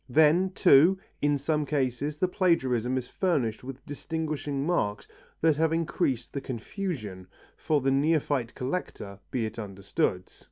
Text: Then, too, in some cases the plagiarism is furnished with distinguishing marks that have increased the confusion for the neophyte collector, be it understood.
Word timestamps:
Then, 0.09 0.49
too, 0.53 0.97
in 1.21 1.37
some 1.37 1.63
cases 1.63 2.17
the 2.17 2.27
plagiarism 2.27 2.97
is 2.97 3.07
furnished 3.07 3.63
with 3.63 3.85
distinguishing 3.85 4.65
marks 4.65 5.07
that 5.41 5.57
have 5.57 5.71
increased 5.71 6.33
the 6.33 6.41
confusion 6.41 7.27
for 7.55 7.81
the 7.81 7.91
neophyte 7.91 8.55
collector, 8.55 9.19
be 9.29 9.45
it 9.45 9.59
understood. 9.59 10.31